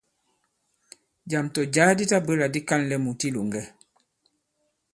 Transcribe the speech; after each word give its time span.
Jàm 1.29 1.45
tɔ̀ 1.53 1.69
jǎ 1.73 1.85
di 1.97 2.05
tabwě 2.11 2.33
là 2.39 2.47
di 2.53 2.59
ka᷇nlɛ 2.67 2.95
mùt 3.05 3.21
i 3.27 3.27
ilòŋgɛ. 3.29 3.61